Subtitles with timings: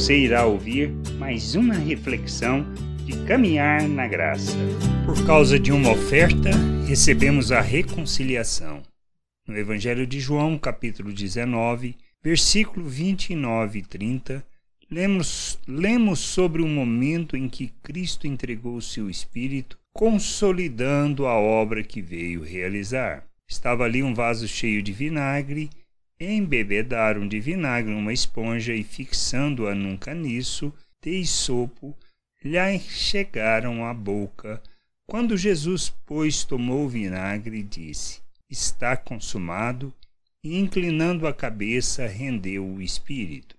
[0.00, 2.64] Você irá ouvir mais uma reflexão
[3.04, 4.56] de caminhar na graça.
[5.04, 6.48] Por causa de uma oferta,
[6.88, 8.82] recebemos a reconciliação.
[9.46, 14.42] No Evangelho de João, capítulo 19, versículo 29 e 30,
[14.90, 21.84] lemos, lemos sobre o momento em que Cristo entregou o seu Espírito, consolidando a obra
[21.84, 23.22] que veio realizar.
[23.46, 25.68] Estava ali um vaso cheio de vinagre
[26.20, 30.72] embebedaram de vinagre uma esponja e, fixando-a num caniço
[31.02, 31.96] de isopo,
[32.44, 34.62] lhe chegaram à boca.
[35.08, 39.92] Quando Jesus, pois, tomou o vinagre, disse: Está consumado,
[40.44, 43.56] e, inclinando a cabeça, rendeu o espírito.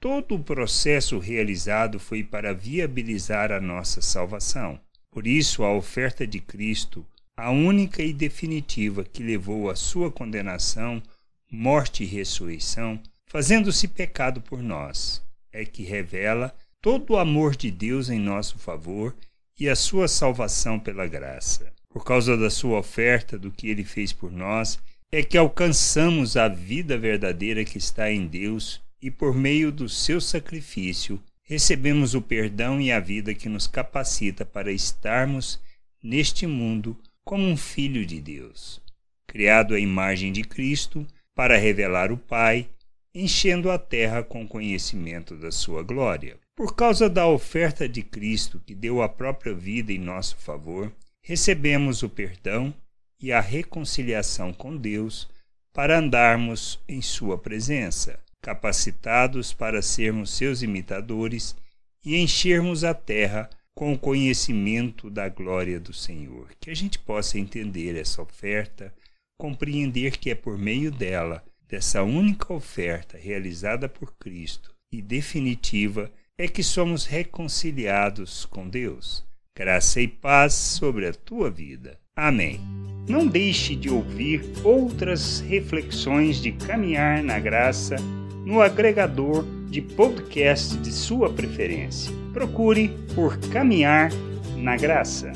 [0.00, 4.80] Todo o processo realizado foi para viabilizar a nossa salvação.
[5.10, 11.02] Por isso, a oferta de Cristo, a única e definitiva que levou à sua condenação,
[11.50, 15.22] morte e ressurreição, fazendo-se pecado por nós,
[15.52, 19.14] é que revela todo o amor de Deus em nosso favor
[19.58, 21.72] e a sua salvação pela graça.
[21.88, 24.78] Por causa da sua oferta, do que ele fez por nós,
[25.12, 30.20] é que alcançamos a vida verdadeira que está em Deus e por meio do seu
[30.20, 35.58] sacrifício recebemos o perdão e a vida que nos capacita para estarmos
[36.00, 38.80] neste mundo como um filho de Deus.
[39.26, 41.04] Criado à imagem de Cristo,
[41.40, 42.68] para revelar o Pai,
[43.14, 46.38] enchendo a terra com conhecimento da sua glória.
[46.54, 52.02] Por causa da oferta de Cristo que deu a própria vida em nosso favor, recebemos
[52.02, 52.74] o perdão
[53.18, 55.30] e a reconciliação com Deus
[55.72, 61.56] para andarmos em Sua presença, capacitados para sermos seus imitadores
[62.04, 66.50] e enchermos a terra com o conhecimento da glória do Senhor.
[66.60, 68.92] Que a gente possa entender essa oferta
[69.40, 76.46] compreender que é por meio dela, dessa única oferta realizada por Cristo e definitiva, é
[76.46, 79.24] que somos reconciliados com Deus.
[79.56, 81.98] Graça e paz sobre a tua vida.
[82.14, 82.60] Amém.
[83.08, 87.96] Não deixe de ouvir outras reflexões de caminhar na graça
[88.44, 92.12] no agregador de podcast de sua preferência.
[92.34, 94.10] Procure por Caminhar
[94.56, 95.32] na Graça.